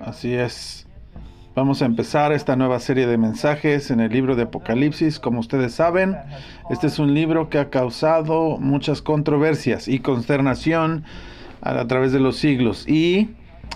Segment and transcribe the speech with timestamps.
[0.00, 0.86] Así es.
[1.54, 5.20] Vamos a empezar esta nueva serie de mensajes en el libro de Apocalipsis.
[5.20, 6.16] Como ustedes saben,
[6.68, 11.04] este es un libro que ha causado muchas controversias y consternación
[11.62, 12.88] a, través de los siglos.
[12.88, 13.30] Y,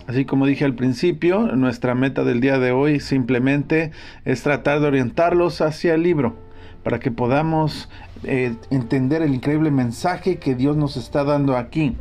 [0.09, 3.93] así como dije al principio, nuestra meta del día de hoy simplemente
[4.25, 6.37] es tratar de orientarlos hacia el libro
[6.83, 7.89] para que podamos
[8.25, 11.97] eh, entender el increíble mensaje que Dios nos está dando aquí.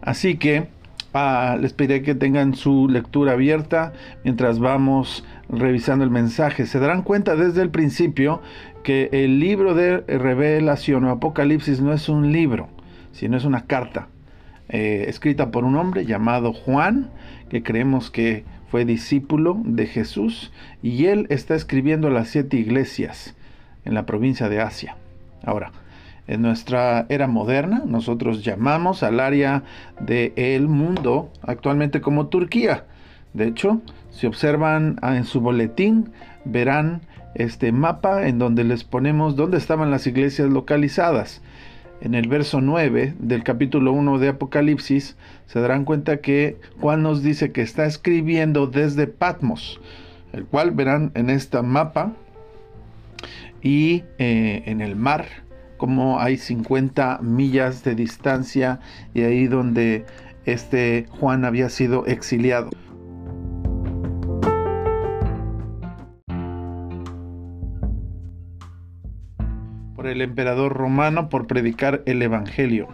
[0.00, 0.79] Así que
[1.12, 3.92] Les pediré que tengan su lectura abierta
[4.22, 6.66] mientras vamos revisando el mensaje.
[6.66, 8.40] Se darán cuenta desde el principio
[8.84, 12.68] que el libro de revelación o apocalipsis no es un libro,
[13.12, 14.08] sino es una carta
[14.68, 17.10] eh, escrita por un hombre llamado Juan,
[17.48, 23.34] que creemos que fue discípulo de Jesús, y él está escribiendo las siete iglesias
[23.84, 24.96] en la provincia de Asia.
[25.42, 25.72] Ahora,
[26.30, 29.64] en nuestra era moderna, nosotros llamamos al área
[29.98, 32.84] del mundo actualmente como Turquía.
[33.34, 36.10] De hecho, si observan ah, en su boletín,
[36.44, 37.00] verán
[37.34, 41.42] este mapa en donde les ponemos dónde estaban las iglesias localizadas.
[42.00, 47.24] En el verso 9 del capítulo 1 de Apocalipsis se darán cuenta que Juan nos
[47.24, 49.80] dice que está escribiendo desde Patmos,
[50.32, 52.12] el cual verán en este mapa
[53.62, 55.49] y eh, en el mar
[55.80, 58.80] como hay 50 millas de distancia
[59.14, 60.04] y ahí donde
[60.44, 62.68] este Juan había sido exiliado.
[69.96, 72.88] por el emperador romano por predicar el Evangelio.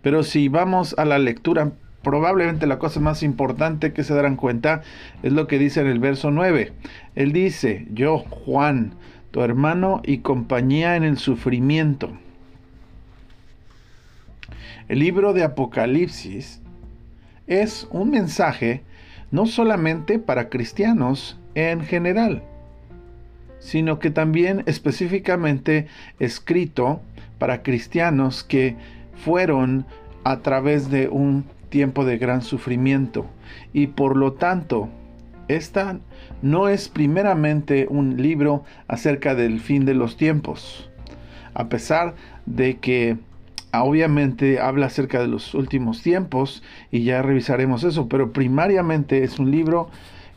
[0.00, 4.80] Pero si vamos a la lectura, probablemente la cosa más importante que se darán cuenta
[5.22, 6.72] es lo que dice en el verso 9.
[7.14, 8.94] Él dice, yo, Juan,
[9.30, 12.10] tu hermano y compañía en el sufrimiento.
[14.88, 16.60] El libro de Apocalipsis
[17.46, 18.82] es un mensaje
[19.30, 22.42] no solamente para cristianos en general,
[23.60, 25.86] sino que también específicamente
[26.18, 27.00] escrito
[27.38, 28.76] para cristianos que
[29.24, 29.86] fueron
[30.24, 33.26] a través de un tiempo de gran sufrimiento
[33.72, 34.88] y por lo tanto
[35.56, 35.98] esta
[36.42, 40.90] no es primeramente un libro acerca del fin de los tiempos,
[41.54, 42.14] a pesar
[42.46, 43.18] de que
[43.72, 49.38] ah, obviamente habla acerca de los últimos tiempos y ya revisaremos eso, pero primariamente es
[49.38, 49.90] un libro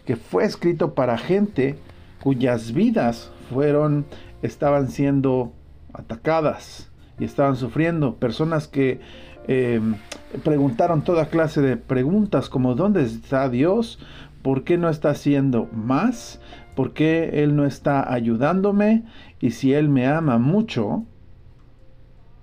[0.05, 1.77] que fue escrito para gente
[2.21, 4.05] cuyas vidas fueron
[4.41, 5.53] estaban siendo
[5.93, 8.99] atacadas y estaban sufriendo, personas que
[9.47, 9.95] em,
[10.43, 13.99] preguntaron toda clase de preguntas como ¿dónde está Dios?
[14.43, 16.39] ¿Por qué no está haciendo más?
[16.75, 19.03] ¿Por qué Él no está ayudándome?
[19.39, 21.05] Y si Él me ama mucho,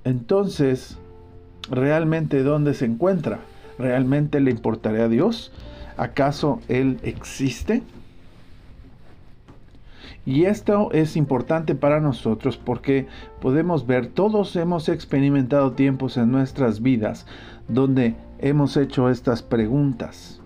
[0.05, 0.99] entonces,
[1.71, 3.41] ¿realmente dónde se encuentra?
[3.79, 5.53] ¿Realmente le importaré a Dios?
[5.97, 7.83] ¿Acaso Él existe?
[10.25, 13.07] Y esto es importante para nosotros porque
[13.41, 17.27] podemos ver, todos hemos experimentado tiempos en nuestras vidas
[17.69, 20.40] donde hemos hecho estas preguntas.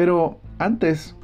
[0.00, 1.14] Pero antes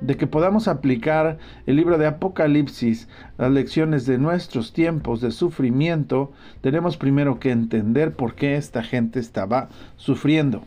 [0.00, 3.06] de que podamos aplicar el libro de Apocalipsis,
[3.38, 9.20] las lecciones de nuestros tiempos de sufrimiento, tenemos primero que entender por qué esta gente
[9.20, 10.64] estaba sufriendo.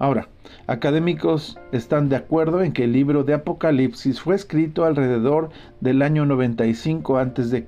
[0.00, 0.28] Ahora,
[0.66, 5.50] académicos están de acuerdo en que el libro de Apocalipsis fue escrito alrededor
[5.80, 7.64] del año 95 a.C.,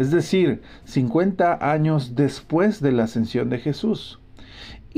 [0.00, 4.18] es decir, 50 años después de la ascensión de Jesús.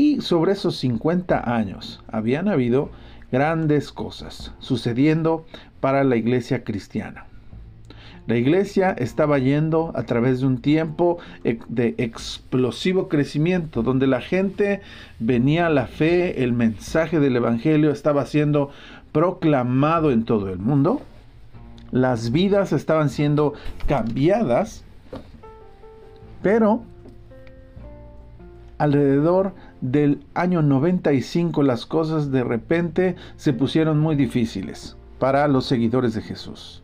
[0.01, 2.89] Y sobre esos 50 años habían habido
[3.31, 5.45] grandes cosas sucediendo
[5.81, 7.27] para la iglesia cristiana.
[8.27, 14.81] La iglesia estaba yendo a través de un tiempo de explosivo crecimiento, donde la gente
[15.19, 18.71] venía a la fe, el mensaje del Evangelio estaba siendo
[19.13, 21.03] proclamado en todo el mundo,
[21.91, 23.53] las vidas estaban siendo
[23.87, 24.83] cambiadas,
[26.41, 26.85] pero
[28.79, 36.15] alrededor del año 95 las cosas de repente se pusieron muy difíciles para los seguidores
[36.15, 36.83] de Jesús.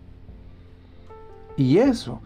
[1.56, 2.20] Y eso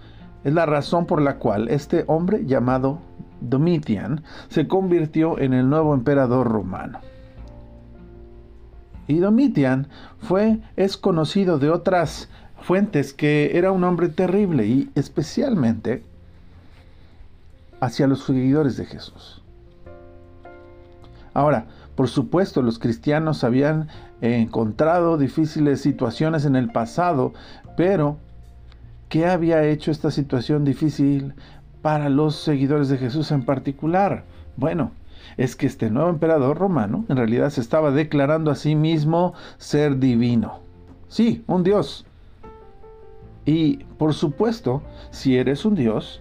[0.44, 3.00] es la razón por la cual este hombre llamado
[3.40, 7.00] Domitian se convirtió en el nuevo emperador romano.
[9.06, 9.88] Y Domitian
[10.18, 12.28] fue es conocido de otras
[12.60, 16.04] fuentes que era un hombre terrible y especialmente
[17.80, 19.39] hacia los seguidores de Jesús.
[21.34, 23.88] Ahora, por supuesto, los cristianos habían
[24.20, 27.32] encontrado difíciles situaciones en el pasado,
[27.76, 28.16] pero
[29.08, 31.34] ¿qué había hecho esta situación difícil
[31.82, 34.24] para los seguidores de Jesús en particular?
[34.56, 34.92] Bueno,
[35.36, 39.98] es que este nuevo emperador romano en realidad se estaba declarando a sí mismo ser
[39.98, 40.60] divino.
[41.08, 42.06] Sí, un dios.
[43.44, 46.20] Y por supuesto, si eres un dios,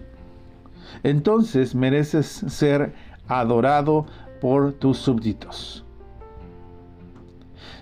[1.02, 2.92] entonces mereces ser
[3.28, 4.06] adorado
[4.40, 5.84] por tus súbditos.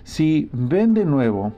[0.03, 1.53] Si ven de nuevo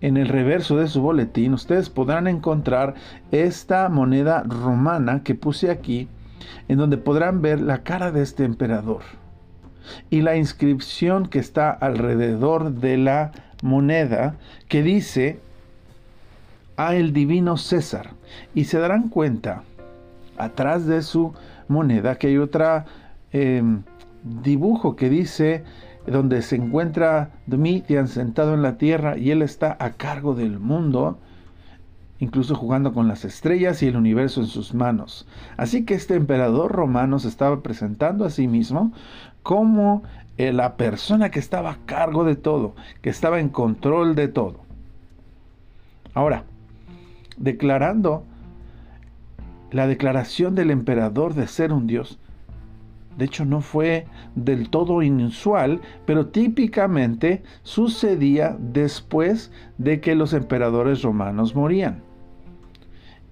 [0.00, 2.94] en el reverso de su boletín, ustedes podrán encontrar
[3.30, 6.08] esta moneda romana que puse aquí,
[6.68, 9.02] en donde podrán ver la cara de este emperador
[10.10, 14.36] y la inscripción que está alrededor de la moneda
[14.68, 15.40] que dice
[16.76, 18.10] a el divino César.
[18.54, 19.62] Y se darán cuenta,
[20.36, 21.34] atrás de su
[21.68, 22.84] moneda, que hay otro
[23.32, 23.82] em,
[24.24, 25.64] dibujo que dice
[26.06, 31.18] donde se encuentra Domitian sentado en la tierra y él está a cargo del mundo,
[32.18, 35.26] incluso jugando con las estrellas y el universo en sus manos.
[35.56, 38.92] Así que este emperador romano se estaba presentando a sí mismo
[39.42, 40.02] como
[40.38, 44.60] eh, la persona que estaba a cargo de todo, que estaba en control de todo.
[46.14, 46.44] Ahora,
[47.36, 48.24] declarando
[49.70, 52.18] la declaración del emperador de ser un dios,
[53.16, 61.02] de hecho, no fue del todo inusual, pero típicamente sucedía después de que los emperadores
[61.02, 62.02] romanos morían.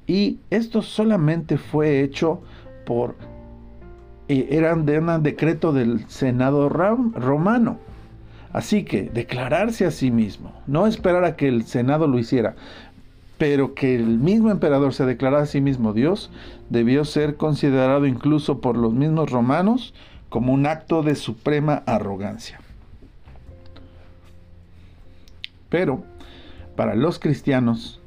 [0.06, 2.43] Y esto solamente fue hecho
[2.85, 3.17] por...
[4.29, 7.79] Eh, eran de un decreto del Senado romano.
[8.53, 12.56] Así que declararse a sí mismo, no esperar a que el Senado lo hiciera,
[13.41, 16.31] pero que el mismo emperador se declarara a sí mismo Dios,
[16.69, 19.95] debió ser considerado incluso por los mismos romanos
[20.29, 22.61] como un acto de suprema arrogancia.
[25.71, 26.05] Pero
[26.77, 28.03] para los cristianos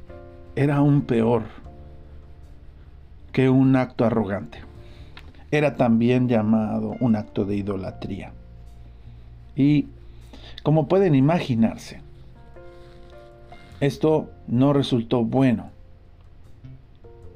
[0.54, 1.42] era aún peor
[3.32, 4.60] que un acto arrogante.
[5.50, 8.30] Era también llamado un acto de idolatría.
[9.56, 9.88] Y
[10.62, 12.03] como pueden imaginarse,
[13.80, 15.70] esto no resultó bueno.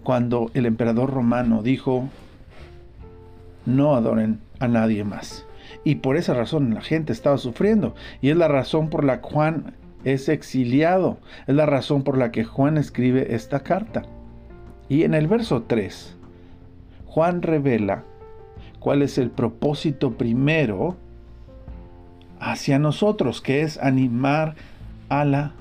[0.02, 2.08] Cuando el emperador romano dijo,
[3.66, 5.44] no adoren a nadie más.
[5.84, 7.94] Y por esa razón la gente estaba sufriendo.
[8.20, 9.74] Y es la razón por la que Juan
[10.04, 11.18] es exiliado.
[11.46, 14.02] Es la razón por la que Juan escribe esta carta.
[14.88, 16.16] Y en el verso 3,
[17.06, 18.04] Juan revela
[18.78, 20.96] cuál es el propósito primero
[22.40, 24.54] hacia nosotros, que es animar
[25.08, 25.52] a la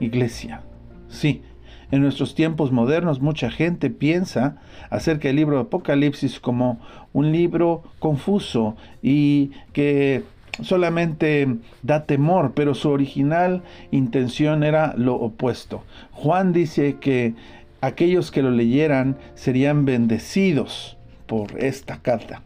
[0.00, 0.62] iglesia.
[1.08, 1.42] Sí,
[1.90, 4.56] en nuestros tiempos modernos mucha gente piensa
[4.90, 6.80] acerca del libro de Apocalipsis como
[7.12, 10.24] un libro confuso y que
[10.62, 11.48] solamente
[11.82, 15.84] da temor, pero su original intención era lo opuesto.
[16.12, 17.34] Juan dice que
[17.80, 20.96] aquellos que lo leyeran serían bendecidos
[21.26, 22.42] por esta carta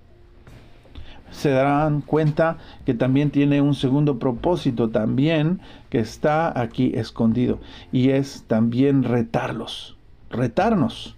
[1.31, 7.61] se darán cuenta que también tiene un segundo propósito también que está aquí escondido
[7.93, 9.97] y es también retarlos,
[10.31, 11.17] retarnos.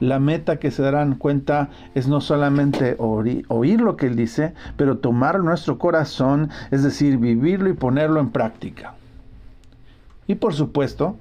[0.00, 4.98] La meta que se darán cuenta es no solamente oír, lo que él dice, pero
[4.98, 8.94] tomar nuestro corazón, es decir, vivirlo y ponerlo en práctica.
[10.26, 11.16] Y por supuesto,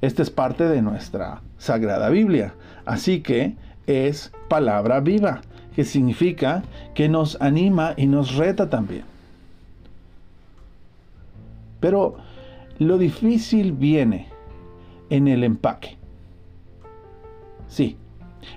[0.00, 2.54] esta es parte de nuestra Sagrada Biblia,
[2.86, 3.54] así que
[3.86, 5.42] es palabra viva
[5.74, 6.62] que significa
[6.94, 9.04] que nos anima y nos reta también.
[11.80, 12.16] Pero
[12.78, 14.28] lo difícil viene
[15.10, 15.96] en el empaque.
[17.68, 17.96] Sí,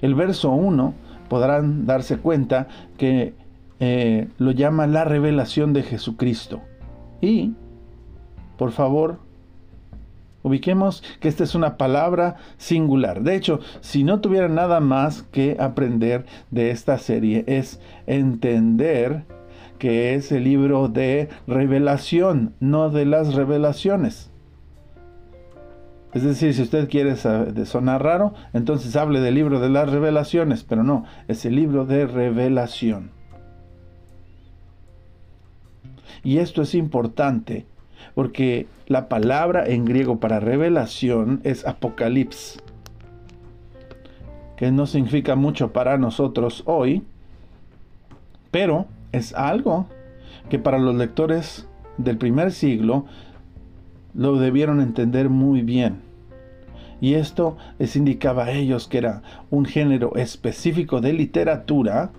[0.02, 0.94] el verso 1
[1.30, 2.68] podrán darse cuenta
[2.98, 3.34] que
[3.80, 6.62] eh, lo llama la revelación de Jesucristo.
[7.22, 7.54] Y,
[8.58, 9.20] por favor,
[10.46, 13.24] Ubiquemos que esta es una palabra singular.
[13.24, 19.24] De hecho, si no tuviera nada más que aprender de esta serie, es entender
[19.80, 24.30] que es el libro de revelación, no de las revelaciones.
[26.14, 30.84] Es decir, si usted quiere sonar raro, entonces hable del libro de las revelaciones, pero
[30.84, 33.10] no, es el libro de revelación.
[36.24, 37.66] Y esto es importante
[38.14, 42.62] porque la palabra en griego para revelación es apocalipsis,
[44.58, 47.04] que no significa mucho para nosotros hoy,
[48.52, 49.88] pero es algo
[50.50, 53.06] que para los lectores del primer siglo
[54.14, 56.02] lo debieron entender muy bien.
[57.02, 62.12] Y esto les indicaba a ellos que era un género específico de literatura,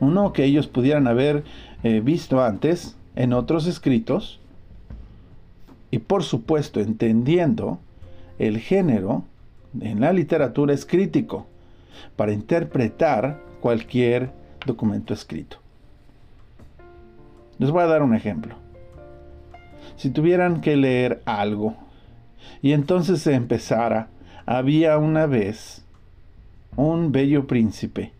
[0.00, 1.44] uno que ellos pudieran haber
[1.84, 4.40] eh, visto antes en otros escritos,
[5.90, 7.78] y por supuesto, entendiendo
[8.38, 9.24] el género
[9.80, 11.46] en la literatura es crítico
[12.16, 14.30] para interpretar cualquier
[14.64, 15.58] documento escrito.
[17.58, 18.54] Les voy a dar un ejemplo.
[19.96, 21.76] Si tuvieran que leer algo
[22.60, 24.08] y entonces se empezara,
[24.44, 25.84] había una vez
[26.76, 28.12] un bello príncipe,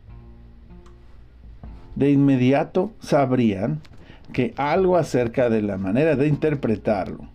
[1.94, 3.80] de inmediato sabrían
[4.32, 7.26] que algo acerca de la manera de interpretarlo,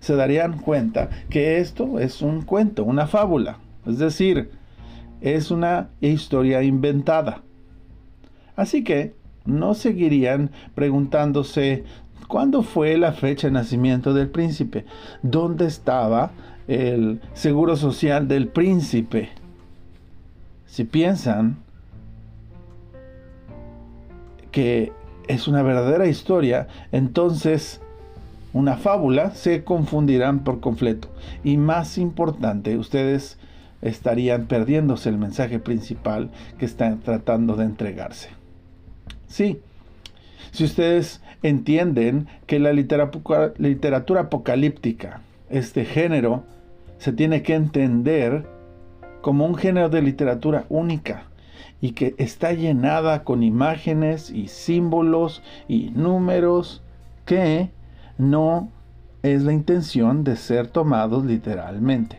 [0.00, 4.50] se darían cuenta que esto es un cuento, una fábula, es decir,
[5.20, 7.42] es una historia inventada.
[8.56, 9.14] Así que
[9.44, 11.84] no seguirían preguntándose
[12.28, 14.84] cuándo fue la fecha de nacimiento del príncipe,
[15.22, 16.30] dónde estaba
[16.68, 19.30] el seguro social del príncipe.
[20.66, 21.56] Si piensan
[24.52, 24.92] que
[25.26, 27.79] es una verdadera historia, entonces
[28.52, 31.08] una fábula se confundirán por completo.
[31.44, 33.38] Y más importante, ustedes
[33.82, 38.28] estarían perdiéndose el mensaje principal que están tratando de entregarse.
[39.26, 39.60] Sí,
[40.50, 46.44] si ustedes entienden que la literatura apocalíptica, este género,
[46.98, 48.46] se tiene que entender
[49.22, 51.24] como un género de literatura única
[51.80, 56.82] y que está llenada con imágenes y símbolos y números
[57.24, 57.70] que
[58.20, 58.68] no
[59.22, 62.18] es la intención de ser tomados literalmente.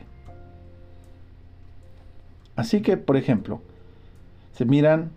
[2.55, 3.61] Así que, por ejemplo,
[4.53, 5.11] se miran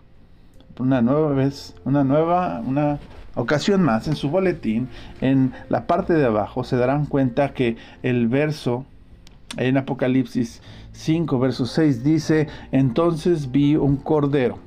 [0.78, 2.98] una nueva vez, una nueva, una
[3.34, 4.88] ocasión más en su boletín,
[5.20, 8.84] en la parte de abajo se darán cuenta que el verso
[9.56, 10.62] en Apocalipsis
[10.92, 14.58] 5, verso 6 dice, entonces vi un cordero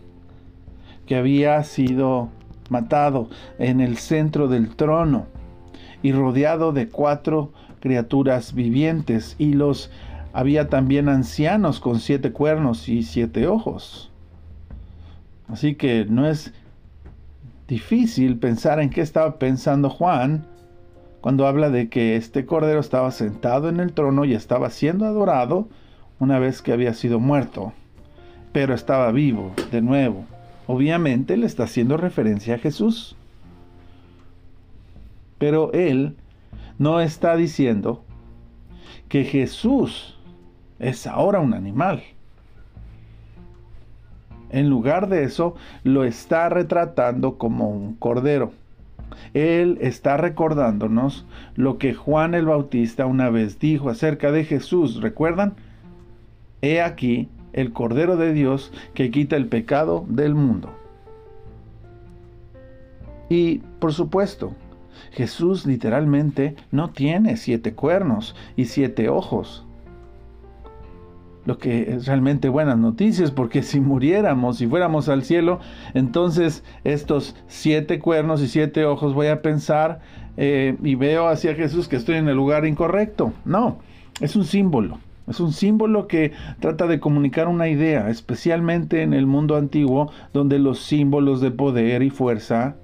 [1.05, 2.29] que había sido
[2.69, 5.25] matado en el centro del trono
[6.01, 9.91] y rodeado de cuatro criaturas vivientes y los
[10.33, 14.11] había también ancianos con siete cuernos y siete ojos.
[15.47, 16.53] Así que no es
[17.67, 20.45] difícil pensar en qué estaba pensando Juan
[21.21, 25.67] cuando habla de que este cordero estaba sentado en el trono y estaba siendo adorado
[26.19, 27.73] una vez que había sido muerto,
[28.53, 30.25] pero estaba vivo de nuevo.
[30.67, 33.16] Obviamente le está haciendo referencia a Jesús.
[35.37, 36.15] Pero él
[36.77, 38.03] no está diciendo
[39.09, 40.17] que Jesús
[40.79, 42.03] es ahora un animal.
[44.49, 48.53] En lugar de eso, lo está retratando como un cordero.
[49.33, 51.25] Él está recordándonos
[51.55, 55.01] lo que Juan el Bautista una vez dijo acerca de Jesús.
[55.01, 55.55] ¿Recuerdan?
[56.61, 60.69] He aquí el Cordero de Dios que quita el pecado del mundo.
[63.29, 64.53] Y, por supuesto,
[65.11, 69.65] Jesús literalmente no tiene siete cuernos y siete ojos.
[71.45, 75.59] Lo que es realmente buenas noticias, porque si muriéramos y fuéramos al cielo,
[75.93, 80.01] entonces estos siete cuernos y siete ojos voy a pensar
[80.35, 83.31] eh, y veo hacia Jesús que estoy en el lugar incorrecto.
[83.45, 83.77] No,
[84.19, 84.99] es un símbolo.
[85.27, 90.57] Es un símbolo que trata de comunicar una idea, especialmente en el mundo antiguo, donde
[90.57, 92.77] los símbolos de poder y fuerza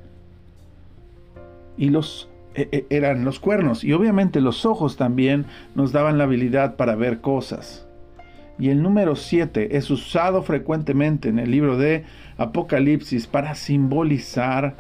[1.78, 6.26] y los e, e, eran los cuernos y obviamente los ojos también nos daban la
[6.26, 7.88] habilidad para ver cosas.
[8.60, 12.04] Y el número 7 es usado frecuentemente en el libro de
[12.38, 14.78] Apocalipsis para simbolizar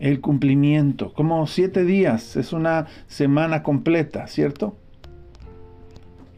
[0.00, 4.76] el cumplimiento, como siete días, es una semana completa, ¿cierto?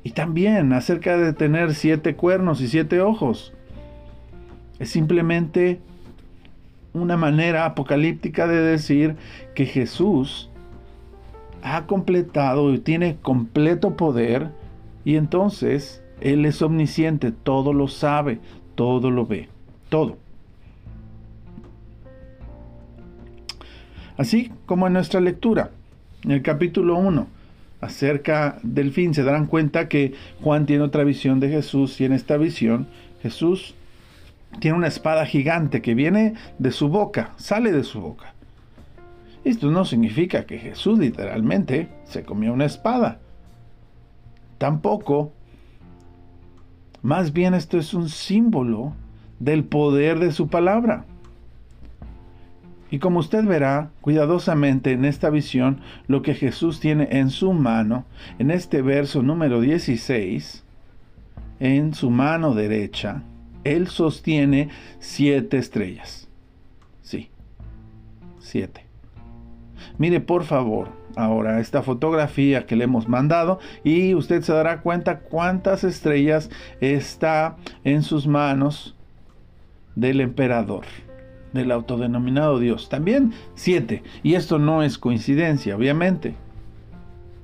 [0.05, 3.55] Y también acerca de tener siete cuernos y siete ojos.
[4.79, 5.81] Es simplemente
[7.01, 9.17] una manera apocalíptica de decir
[9.55, 10.51] que Jesús
[11.63, 14.51] ha completado y tiene completo poder
[15.05, 18.41] y entonces Él es omnisciente, todo lo sabe,
[18.75, 19.49] todo lo ve,
[19.89, 20.17] todo.
[24.17, 25.71] Así como en nuestra lectura,
[26.25, 27.27] en el capítulo 1,
[27.81, 32.13] acerca del fin, se darán cuenta que Juan tiene otra visión de Jesús y en
[32.13, 32.87] esta visión
[33.23, 33.75] Jesús
[34.61, 38.35] tiene una espada gigante que viene de su boca, sale de su boca.
[39.45, 43.21] Esto no significa que Jesús literalmente se comió una espada.
[44.59, 45.33] Tampoco.
[47.03, 48.95] Más bien esto es un símbolo
[49.39, 51.05] del poder de su palabra.
[52.91, 58.05] Y como usted verá cuidadosamente en esta visión, lo que Jesús tiene en su mano,
[58.39, 60.65] en este verso número 16,
[61.61, 63.23] en su mano derecha,
[63.73, 64.69] él sostiene
[64.99, 66.29] siete estrellas.
[67.03, 67.31] Sí,
[68.39, 68.87] siete.
[69.99, 75.21] Mire por favor ahora esta fotografía que le hemos mandado y usted se dará cuenta
[75.21, 78.95] cuántas estrellas está en sus manos
[79.95, 80.85] del emperador.
[81.53, 82.89] del autodenominado Dios.
[82.91, 84.03] También siete.
[84.23, 86.35] Y esto no es coincidencia, obviamente.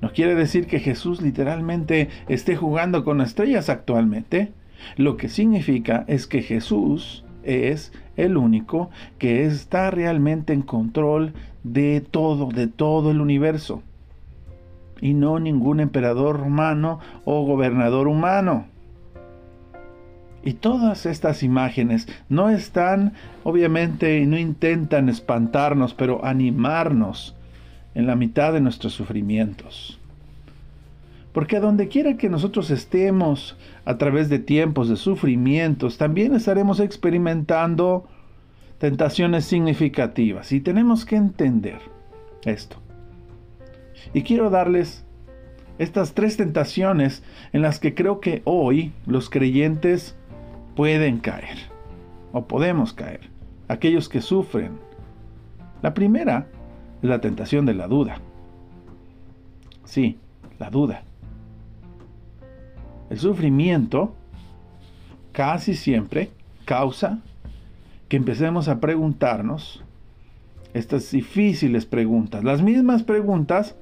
[0.01, 4.51] No quiere decir que Jesús literalmente esté jugando con estrellas actualmente.
[4.97, 12.01] Lo que significa es que Jesús es el único que está realmente en control de
[12.01, 13.81] todo, de todo el universo.
[15.01, 18.65] Y no ningún emperador romano o gobernador humano.
[20.45, 23.13] Y todas estas imágenes no están,
[23.43, 27.35] obviamente, no intentan espantarnos, pero animarnos
[27.95, 29.99] en la mitad de nuestros sufrimientos.
[31.33, 38.05] Porque donde quiera que nosotros estemos a través de tiempos de sufrimientos, también estaremos experimentando
[38.77, 40.51] tentaciones significativas.
[40.51, 41.79] Y tenemos que entender
[42.45, 42.77] esto.
[44.13, 45.05] Y quiero darles
[45.79, 50.15] estas tres tentaciones en las que creo que hoy los creyentes
[50.75, 51.57] pueden caer
[52.31, 53.21] o podemos caer,
[53.67, 54.77] aquellos que sufren.
[55.81, 56.47] La primera
[57.01, 58.17] es la tentación de la duda.
[59.83, 60.17] Sí,
[60.59, 61.03] la duda.
[63.09, 64.15] El sufrimiento
[65.31, 66.31] casi siempre
[66.65, 67.19] causa
[68.07, 69.83] que empecemos a preguntarnos
[70.73, 73.75] estas difíciles preguntas, las mismas preguntas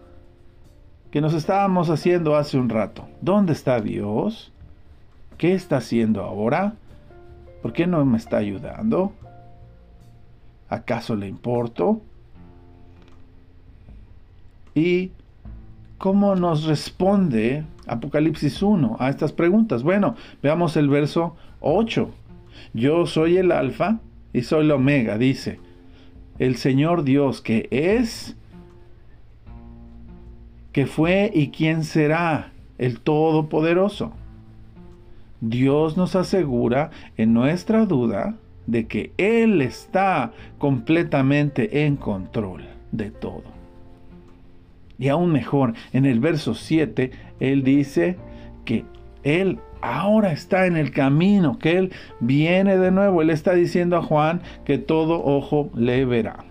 [1.11, 3.07] que nos estábamos haciendo hace un rato.
[3.21, 4.51] ¿Dónde está Dios?
[5.37, 6.75] ¿Qué está haciendo ahora?
[7.61, 9.13] ¿Por qué no me está ayudando?
[10.69, 12.01] ¿Acaso le importo?
[14.73, 15.11] ¿Y
[16.01, 19.83] cómo nos responde Apocalipsis 1 a estas preguntas?
[19.83, 22.09] Bueno, veamos el verso 8.
[22.73, 23.99] Yo soy el alfa
[24.33, 25.59] y soy el omega, dice.
[26.39, 28.35] El Señor Dios que es,
[30.71, 34.11] que fue y quién será, el Todopoderoso.
[35.39, 43.60] Dios nos asegura en nuestra duda de que Él está completamente en control de todo.
[45.01, 47.09] Y aún mejor, en el verso 7,
[47.39, 48.17] Él dice
[48.65, 48.85] que
[49.23, 53.23] Él ahora está en el camino, que Él viene de nuevo.
[53.23, 56.45] Él está diciendo a Juan que todo ojo le verá.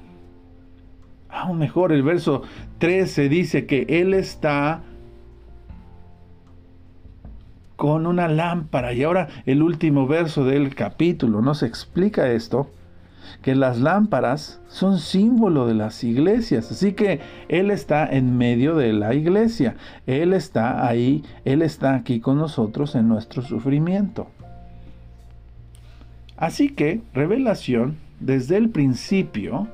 [1.29, 2.43] Aún mejor, el verso
[2.79, 4.83] 13 dice que Él está
[7.77, 8.93] con una lámpara.
[8.95, 12.69] Y ahora el último verso del capítulo nos explica esto
[13.43, 16.71] que las lámparas son símbolo de las iglesias.
[16.71, 19.77] Así que Él está en medio de la iglesia.
[20.07, 24.29] Él está ahí, Él está aquí con nosotros en nuestro sufrimiento.
[26.37, 29.69] Así que revelación, desde el principio,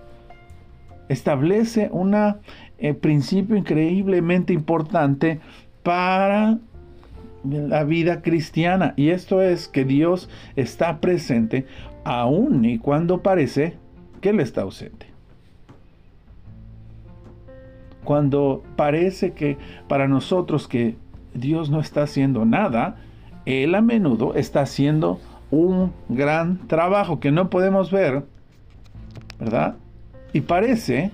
[1.09, 2.15] establece un
[2.79, 5.41] eh, principio increíblemente importante
[5.83, 6.59] para
[7.45, 8.95] la vida cristiana.
[8.97, 11.67] Y esto es que Dios está presente
[12.07, 13.75] aún y cuando parece
[14.21, 15.07] que Él está ausente.
[18.05, 20.97] Cuando parece que para nosotros que
[21.35, 22.97] Dios no está haciendo nada,
[23.45, 25.19] Él a menudo está haciendo
[25.51, 28.25] un gran trabajo que no podemos ver,
[29.41, 29.75] ¿verdad?
[30.33, 31.11] Y parece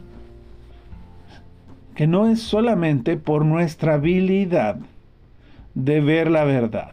[1.95, 4.77] que no es solamente por nuestra habilidad
[5.75, 6.93] de ver la verdad.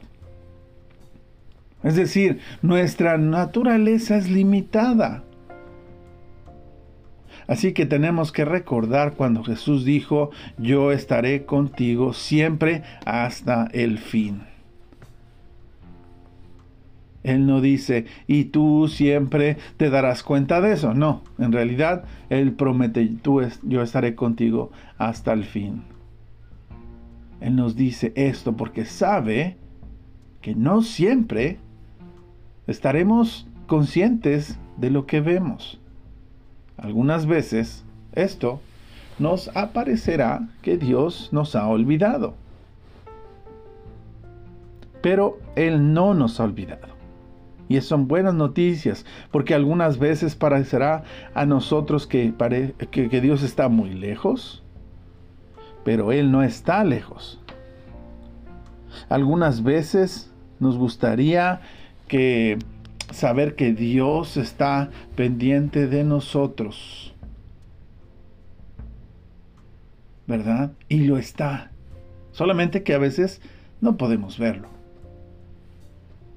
[1.83, 5.23] Es decir, nuestra naturaleza es limitada.
[7.47, 14.43] Así que tenemos que recordar cuando Jesús dijo, yo estaré contigo siempre hasta el fin.
[17.23, 20.93] Él no dice, y tú siempre te darás cuenta de eso.
[20.93, 25.83] No, en realidad Él promete, tú yo estaré contigo hasta el fin.
[27.41, 29.57] Él nos dice esto porque sabe
[30.41, 31.57] que no siempre
[32.69, 35.79] estaremos conscientes de lo que vemos.
[36.77, 38.61] Algunas veces esto
[39.17, 42.35] nos aparecerá que Dios nos ha olvidado.
[45.01, 46.87] Pero Él no nos ha olvidado.
[47.67, 51.03] Y son buenas noticias, porque algunas veces parecerá
[51.33, 52.33] a nosotros que,
[52.91, 54.63] que Dios está muy lejos,
[55.83, 57.39] pero Él no está lejos.
[59.07, 61.61] Algunas veces nos gustaría
[62.09, 62.59] que
[63.11, 67.15] saber que Dios está pendiente de nosotros.
[70.27, 70.73] ¿Verdad?
[70.89, 71.71] Y lo está.
[72.33, 73.41] Solamente que a veces
[73.81, 74.67] no podemos verlo.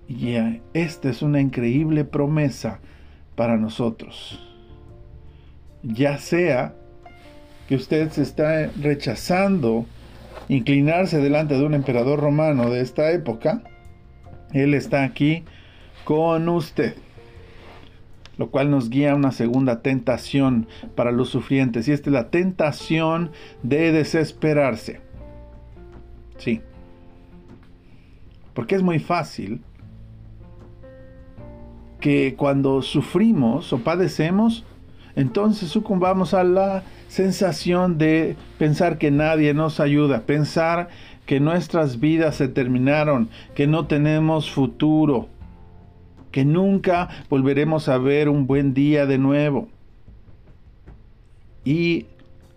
[0.08, 0.34] Y
[0.74, 2.80] esta es una increíble promesa
[3.34, 4.40] para nosotros.
[5.82, 6.74] Ya sea
[7.68, 9.86] que usted se está rechazando
[10.48, 13.62] inclinarse delante de un emperador romano de esta época,
[14.52, 15.44] Él está aquí
[16.04, 16.96] con usted.
[18.38, 22.30] lo cual nos guía a una segunda tentación para los sufrientes, y esta es la
[22.30, 23.30] tentación
[23.62, 25.00] de desesperarse.
[26.38, 26.60] Sí.
[28.54, 29.60] Porque es muy fácil
[32.00, 34.64] que cuando sufrimos o padecemos,
[35.14, 40.88] entonces sucumbamos a la sensación de pensar que nadie nos ayuda, pensar
[41.26, 45.28] que nuestras vidas se terminaron, que no tenemos futuro,
[46.32, 49.68] que nunca volveremos a ver un buen día de nuevo.
[51.64, 52.06] Y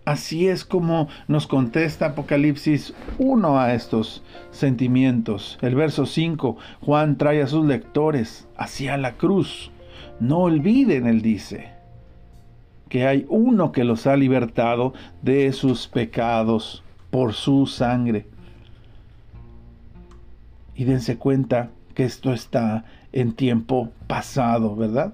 [0.05, 5.59] así es como nos contesta Apocalipsis 1 a estos sentimientos.
[5.61, 9.71] El verso 5, Juan trae a sus lectores hacia la cruz.
[10.19, 11.71] No olviden, él dice,
[12.89, 18.25] que hay uno que los ha libertado de sus pecados por su sangre.
[20.75, 25.13] Y dense cuenta que esto está en tiempo pasado, ¿verdad?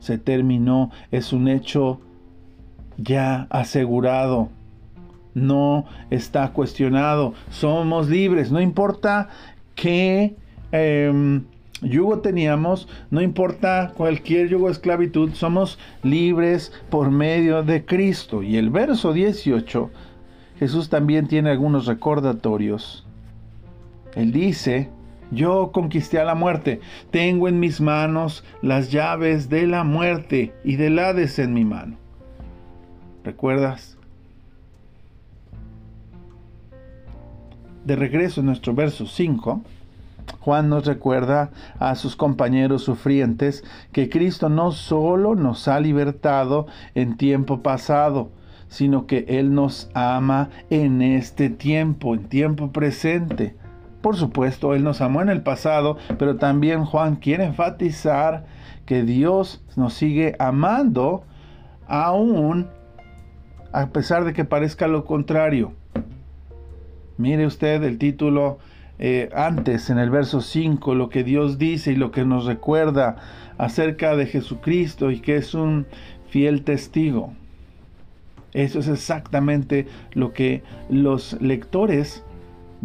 [0.00, 2.00] Se terminó, es un hecho
[2.96, 4.48] ya asegurado,
[5.34, 9.28] no está cuestionado, somos libres, no importa
[9.74, 10.36] qué
[10.70, 11.44] em,
[11.82, 18.42] yugo teníamos, no importa cualquier yugo de esclavitud, somos libres por medio de Cristo.
[18.42, 19.90] Y el verso 18,
[20.58, 23.04] Jesús también tiene algunos recordatorios.
[24.14, 24.88] Él dice,
[25.30, 30.76] yo conquisté a la muerte, tengo en mis manos las llaves de la muerte y
[30.76, 31.96] del Hades en mi mano.
[33.24, 33.96] ¿Recuerdas?
[37.84, 39.62] De regreso en nuestro verso 5,
[40.40, 47.16] Juan nos recuerda a sus compañeros sufrientes que Cristo no solo nos ha libertado en
[47.16, 48.30] tiempo pasado,
[48.68, 53.54] sino que Él nos ama en este tiempo, en tiempo presente.
[54.06, 58.46] Por supuesto, Él nos amó en el pasado, pero también Juan quiere enfatizar
[58.84, 61.24] que Dios nos sigue amando
[61.88, 62.68] aún
[63.72, 65.72] a pesar de que parezca lo contrario.
[67.18, 68.60] Mire usted el título
[69.00, 73.16] eh, antes, en el verso 5, lo que Dios dice y lo que nos recuerda
[73.58, 75.84] acerca de Jesucristo y que es un
[76.28, 77.32] fiel testigo.
[78.52, 82.22] Eso es exactamente lo que los lectores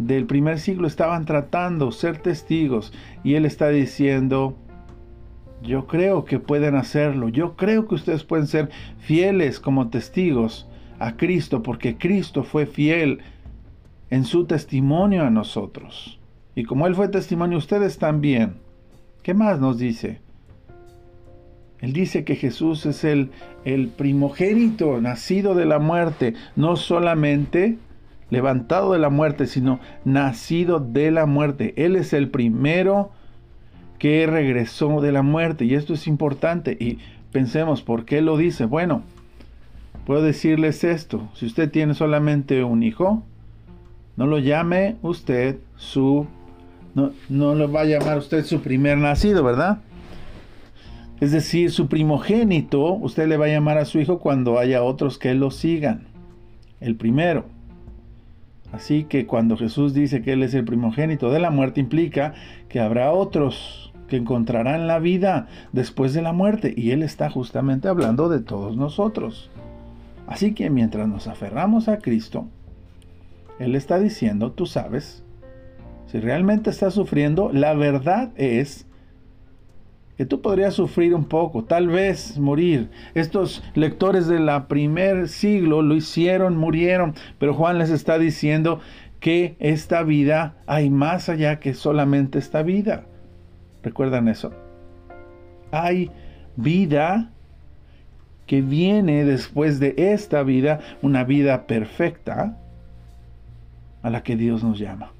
[0.06, 2.92] del primer siglo estaban tratando, ser testigos.
[3.24, 4.56] Y Él está diciendo,
[5.62, 11.16] yo creo que pueden hacerlo, yo creo que ustedes pueden ser fieles como testigos a
[11.16, 13.20] Cristo, porque Cristo fue fiel
[14.10, 16.18] en su testimonio a nosotros.
[16.54, 18.54] Y como Él fue testimonio, ustedes también.
[19.22, 20.20] ¿Qué más nos dice?
[21.80, 23.30] Él dice que Jesús es el,
[23.64, 27.78] el primogénito, nacido de la muerte, no solamente
[28.32, 31.74] levantado de la muerte, sino nacido de la muerte.
[31.76, 33.10] Él es el primero
[33.98, 35.66] que regresó de la muerte.
[35.66, 36.74] Y esto es importante.
[36.80, 36.98] Y
[37.30, 38.64] pensemos, ¿por qué lo dice?
[38.64, 39.02] Bueno,
[40.06, 41.28] puedo decirles esto.
[41.34, 43.22] Si usted tiene solamente un hijo,
[44.16, 46.26] no lo llame usted su...
[46.94, 49.82] No, no lo va a llamar usted su primer nacido, ¿verdad?
[51.20, 55.18] Es decir, su primogénito, usted le va a llamar a su hijo cuando haya otros
[55.18, 56.06] que lo sigan.
[56.80, 57.44] El primero.
[58.72, 62.34] Así que cuando Jesús dice que Él es el primogénito de la muerte, implica
[62.68, 66.74] que habrá otros que encontrarán la vida después de la muerte.
[66.76, 69.50] Y Él está justamente hablando de todos nosotros.
[70.26, 72.46] Así que mientras nos aferramos a Cristo,
[73.58, 75.22] él está diciendo, tú sabes,
[76.06, 78.86] si realmente estás sufriendo, la verdad es
[80.16, 82.90] que tú podrías sufrir un poco, tal vez morir.
[83.14, 88.80] Estos lectores de la primer siglo lo hicieron, murieron, pero Juan les está diciendo
[89.20, 93.04] que esta vida hay más allá que solamente esta vida.
[93.82, 94.52] ¿Recuerdan eso?
[95.70, 96.10] Hay
[96.56, 97.30] vida
[98.46, 102.58] que viene después de esta vida, una vida perfecta,
[104.02, 105.12] a la que Dios nos llama.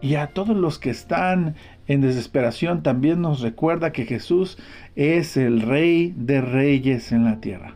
[0.00, 1.54] Y a todos los que están
[1.86, 4.58] en desesperación también nos recuerda que Jesús
[4.96, 7.74] es el rey de reyes en la tierra.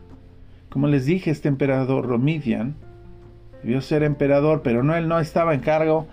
[0.69, 2.75] Como les dije, este emperador Romidian
[3.63, 6.07] debió ser emperador, pero no, él no estaba en cargo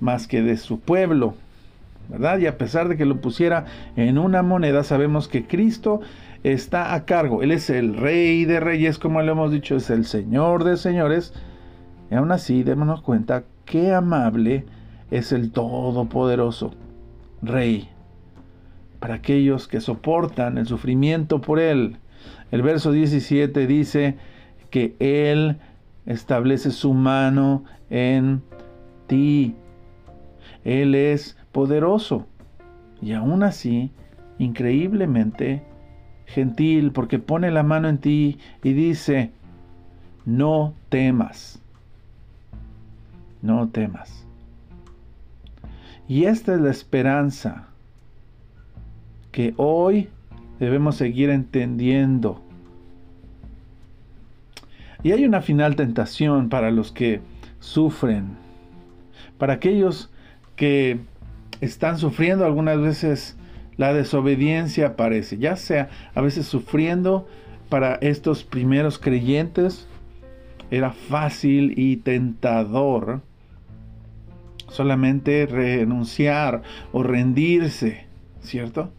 [0.00, 1.34] más que de su pueblo,
[2.08, 2.38] ¿verdad?
[2.38, 6.00] Y a pesar de que lo pusiera en una moneda, sabemos que Cristo
[6.42, 7.42] está a cargo.
[7.42, 11.32] Él es el rey de reyes, como le hemos dicho, es el señor de señores,
[12.10, 14.64] y aún así, démonos cuenta qué amable
[15.10, 16.74] es el Todopoderoso,
[17.42, 17.88] Rey,
[19.00, 21.96] para aquellos que soportan el sufrimiento por Él.
[22.52, 24.16] El verso 17 dice
[24.70, 25.56] que Él
[26.06, 28.42] establece su mano en
[29.08, 29.54] ti.
[30.64, 32.26] Él es poderoso
[33.00, 33.90] y aún así
[34.38, 35.62] increíblemente
[36.26, 39.32] gentil porque pone la mano en ti y dice,
[40.24, 41.60] no temas,
[43.42, 44.21] no temas.
[46.08, 47.68] Y esta es la esperanza
[49.30, 50.08] que hoy
[50.58, 52.42] debemos seguir entendiendo.
[55.02, 57.20] Y hay una final tentación para los que
[57.58, 58.36] sufren,
[59.38, 60.10] para aquellos
[60.54, 61.00] que
[61.60, 63.36] están sufriendo algunas veces
[63.76, 67.26] la desobediencia aparece, ya sea a veces sufriendo
[67.68, 69.88] para estos primeros creyentes,
[70.70, 73.22] era fácil y tentador
[74.72, 78.06] solamente renunciar o rendirse,
[78.40, 78.90] ¿cierto?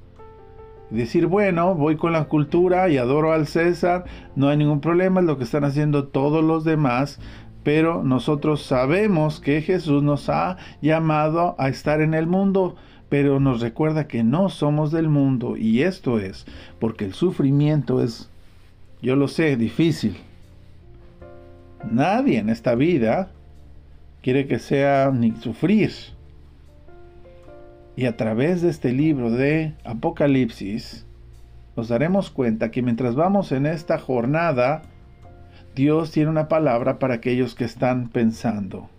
[0.93, 4.05] decir, bueno, voy con la cultura y adoro al César,
[4.35, 7.19] no hay ningún problema, es lo que están haciendo todos los demás,
[7.63, 12.75] pero nosotros sabemos que Jesús nos ha llamado a estar en el mundo,
[13.09, 16.45] pero nos recuerda que no somos del mundo y esto es
[16.79, 18.29] porque el sufrimiento es,
[19.01, 20.17] yo lo sé, difícil.
[21.89, 23.29] Nadie en esta vida
[24.23, 25.91] quiere que sea ni sufrir.
[27.95, 31.05] Y a través de este libro de Apocalipsis,
[31.75, 34.81] nos daremos cuenta que mientras vamos en esta jornada,
[35.75, 38.89] Dios tiene una palabra para aquellos que están pensando.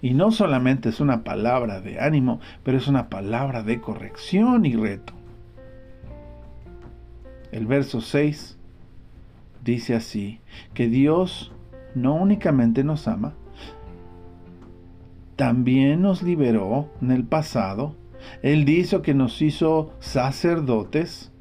[0.00, 4.76] Y no solamente es una palabra de ánimo, pero es una palabra de corrección y
[4.76, 5.12] reto.
[7.50, 8.58] El verso 6
[9.64, 10.40] dice así,
[10.72, 11.52] que Dios
[11.94, 13.34] no únicamente nos ama,
[15.36, 17.96] también nos liberó en el pasado.
[18.42, 21.32] Él dice que nos hizo sacerdotes,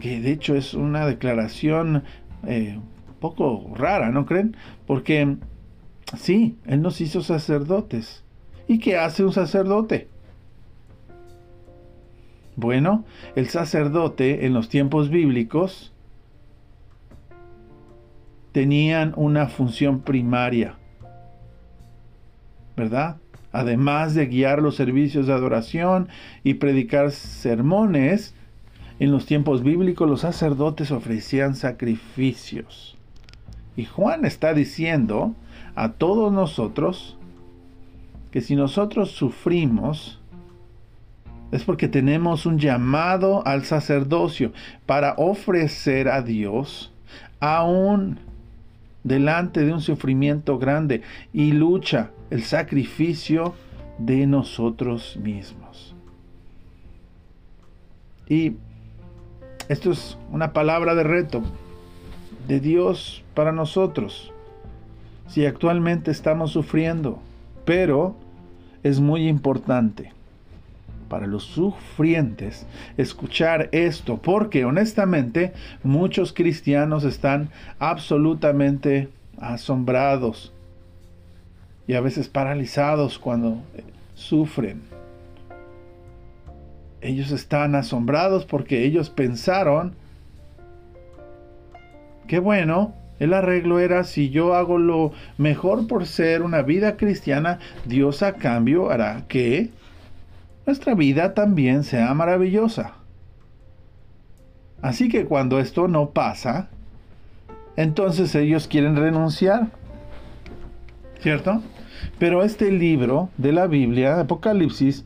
[0.00, 2.04] que de hecho es una declaración
[2.46, 2.78] eh,
[3.20, 4.56] poco rara, ¿no creen?
[4.86, 5.36] Porque
[6.16, 8.24] sí, Él nos hizo sacerdotes.
[8.66, 10.08] ¿Y qué hace un sacerdote?
[12.56, 15.92] Bueno, el sacerdote en los tiempos bíblicos
[18.52, 20.78] tenían una función primaria
[22.76, 23.16] ¿verdad?
[23.52, 26.08] Además de guiar los servicios de adoración
[26.42, 28.34] y predicar sermones,
[29.00, 32.96] en los tiempos bíblicos los sacerdotes ofrecían sacrificios.
[33.76, 35.34] Y Juan está diciendo
[35.74, 37.16] a todos nosotros
[38.30, 40.20] que si nosotros sufrimos,
[41.52, 44.52] es porque tenemos un llamado al sacerdocio
[44.86, 46.92] para ofrecer a Dios
[47.38, 48.18] aún
[49.04, 53.54] delante de un sufrimiento grande y lucha el sacrificio
[53.96, 55.94] de nosotros mismos.
[58.28, 58.54] Y
[59.68, 61.44] esto es una palabra de reto
[62.48, 64.32] de Dios para nosotros.
[65.28, 67.20] Si actualmente estamos sufriendo,
[67.64, 68.16] pero
[68.82, 70.10] es muy importante
[71.08, 72.66] para los sufrientes
[72.96, 75.52] escuchar esto, porque honestamente
[75.84, 80.53] muchos cristianos están absolutamente asombrados
[81.86, 83.58] y a veces paralizados cuando
[84.14, 84.82] sufren.
[87.00, 89.94] Ellos están asombrados porque ellos pensaron
[92.26, 97.58] que bueno, el arreglo era si yo hago lo mejor por ser una vida cristiana,
[97.84, 99.70] Dios a cambio hará que
[100.66, 102.94] nuestra vida también sea maravillosa.
[104.80, 106.68] Así que cuando esto no pasa,
[107.76, 109.68] entonces ellos quieren renunciar.
[111.20, 111.62] ¿Cierto?
[112.18, 115.04] Pero este libro de la Biblia, Apocalipsis,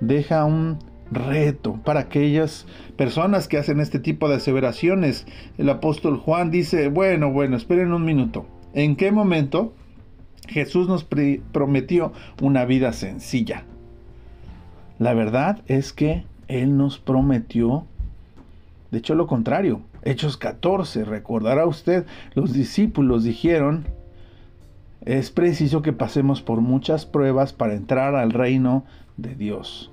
[0.00, 0.78] deja un
[1.10, 2.66] reto para aquellas
[2.96, 5.26] personas que hacen este tipo de aseveraciones.
[5.58, 8.46] El apóstol Juan dice, bueno, bueno, esperen un minuto.
[8.74, 9.74] ¿En qué momento
[10.48, 13.64] Jesús nos prometió una vida sencilla?
[14.98, 17.86] La verdad es que Él nos prometió,
[18.90, 23.86] de hecho lo contrario, Hechos 14, recordará usted, los discípulos dijeron,
[25.04, 28.84] es preciso que pasemos por muchas pruebas para entrar al reino
[29.16, 29.90] de Dios.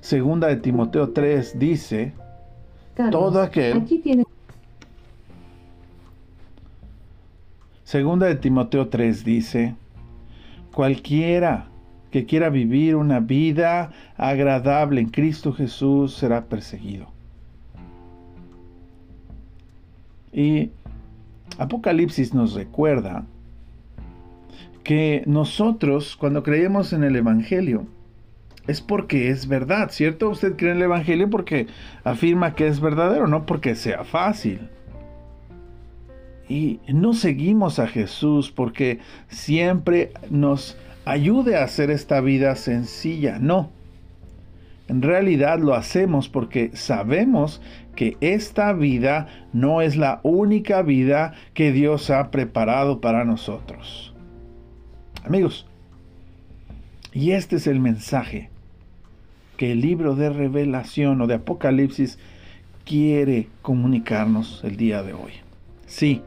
[0.00, 2.12] Segunda de Timoteo 3 dice,
[3.10, 3.84] todo aquel...
[7.84, 9.74] Segunda de Timoteo 3 dice,
[10.72, 11.66] cualquiera
[12.10, 17.08] que quiera vivir una vida agradable en Cristo Jesús será perseguido.
[20.32, 20.70] Y
[21.58, 23.24] Apocalipsis nos recuerda
[24.82, 27.86] que nosotros cuando creemos en el Evangelio
[28.66, 30.30] es porque es verdad, ¿cierto?
[30.30, 31.66] Usted cree en el Evangelio porque
[32.04, 34.68] afirma que es verdadero, no porque sea fácil.
[36.48, 43.70] Y no seguimos a Jesús porque siempre nos ayude a hacer esta vida sencilla, no.
[44.88, 47.62] En realidad lo hacemos porque sabemos
[47.94, 54.09] que esta vida no es la única vida que Dios ha preparado para nosotros.
[55.24, 55.66] Amigos,
[57.12, 58.48] y este es el mensaje
[59.56, 62.18] que el libro de revelación o de Apocalipsis
[62.86, 65.32] quiere comunicarnos el día de hoy.
[65.86, 66.22] Sí,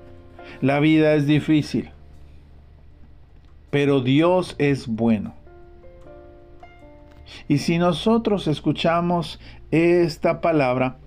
[0.62, 1.90] la vida es difícil,
[3.72, 5.34] pero Dios es bueno.
[7.48, 9.40] Y si nosotros escuchamos
[9.72, 10.98] esta palabra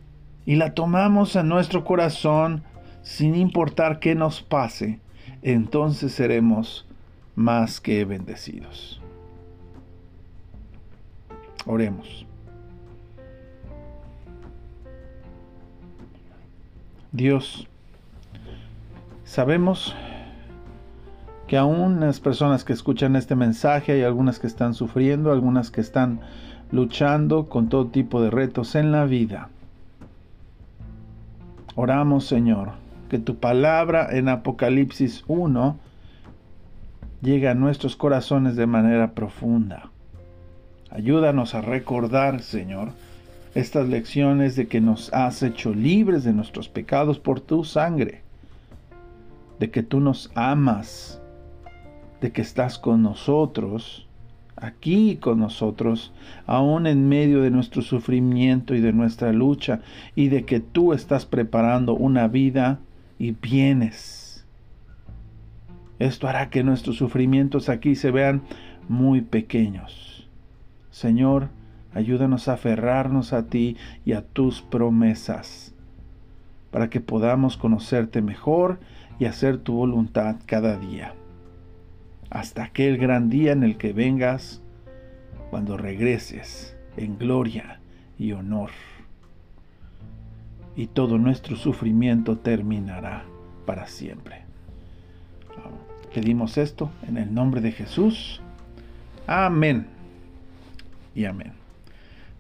[0.45, 2.65] y la tomamos en nuestro corazón
[3.03, 4.99] sin importar qué nos pase,
[5.43, 6.86] entonces seremos
[7.37, 9.01] más que bendecidos.
[11.67, 12.27] Oremos.
[17.13, 17.67] Dios,
[19.25, 19.95] sabemos
[21.47, 25.81] que aún las personas que escuchan este mensaje hay algunas que están sufriendo, algunas que
[25.81, 26.21] están
[26.73, 29.51] luchando con todo tipo de retos en la vida.
[31.75, 32.73] Oramos, Señor,
[33.09, 35.79] que tu palabra en Apocalipsis 1
[37.27, 39.91] llegue a nuestros corazones de manera profunda.
[40.91, 42.91] Ayúdanos a recordar, Señor,
[43.57, 48.23] estas lecciones de que nos has hecho libres de nuestros pecados por tu sangre,
[49.59, 51.21] de que tú nos amas,
[52.21, 54.07] de que estás con nosotros,
[54.55, 56.13] aquí con nosotros,
[56.47, 59.81] aún en medio de nuestro sufrimiento y de nuestra lucha,
[60.15, 62.79] y de que tú estás preparando una vida
[63.19, 64.26] y bienes.
[65.99, 68.43] Esto hará que nuestros sufrimientos aquí se vean
[68.89, 70.29] muy pequeños.
[70.91, 71.49] Señor,
[71.95, 75.75] ayúdanos a aferrarnos a ti y a tus promesas,
[76.71, 78.79] para que podamos conocerte mejor
[79.19, 81.15] y hacer tu voluntad cada día
[82.31, 84.63] hasta aquel gran día en el que vengas,
[85.51, 87.81] cuando regreses en gloria
[88.19, 88.71] y honor.
[90.75, 93.25] Y todo nuestro sufrimiento terminará
[93.65, 94.46] para siempre.
[96.17, 98.41] Pedimos esto en el nombre de Jesús.
[99.27, 99.87] Amén.
[101.15, 101.53] Y amén.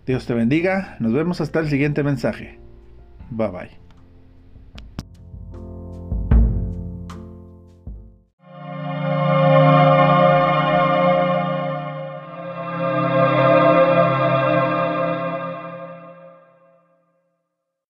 [0.06, 0.96] Dios te bendiga.
[0.98, 2.58] Nos vemos hasta el siguiente mensaje.
[3.28, 3.85] Bye bye.